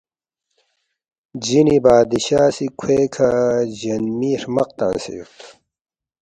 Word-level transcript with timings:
جِنی 1.43 1.77
بادشاہ 1.83 2.49
سی 2.55 2.65
کھوے 2.79 2.99
کھہ 3.13 3.29
جِنی 3.79 4.31
ہرمق 4.41 4.69
تنگسے 4.77 5.13
یود 5.17 5.35